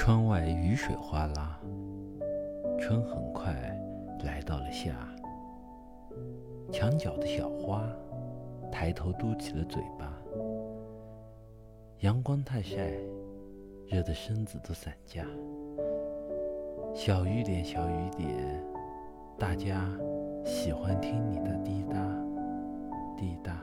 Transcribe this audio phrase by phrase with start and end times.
[0.00, 1.60] 窗外雨水哗啦，
[2.78, 3.52] 春很快
[4.24, 4.94] 来到了夏。
[6.72, 7.86] 墙角的小花
[8.72, 10.10] 抬头嘟起了嘴巴，
[11.98, 12.92] 阳光太晒，
[13.88, 15.22] 热得身子都散架。
[16.94, 18.58] 小雨点，小雨点，
[19.38, 19.86] 大家
[20.46, 22.00] 喜欢听你的滴答
[23.18, 23.62] 滴答。